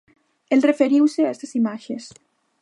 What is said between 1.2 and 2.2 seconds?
a estas imaxes.